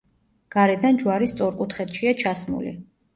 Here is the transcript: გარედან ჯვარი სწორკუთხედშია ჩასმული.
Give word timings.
გარედან 0.53 0.95
ჯვარი 1.01 1.27
სწორკუთხედშია 1.31 2.15
ჩასმული. 2.23 2.73